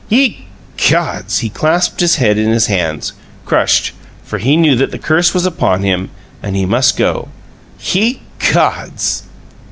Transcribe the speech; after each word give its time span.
"Ye 0.09 0.45
gods!" 0.89 1.37
He 1.45 1.49
clasped 1.49 1.99
his 1.99 2.15
head 2.15 2.39
in 2.39 2.49
his 2.49 2.65
hands, 2.65 3.13
crushed, 3.45 3.91
for 4.23 4.39
he 4.39 4.57
knew 4.57 4.75
that 4.77 4.89
the 4.89 4.97
curse 4.97 5.31
was 5.31 5.45
upon 5.45 5.83
him 5.83 6.09
and 6.41 6.55
he 6.55 6.65
must 6.65 6.97
go. 6.97 7.27
"Ye 7.79 8.23
gods!" 8.51 9.25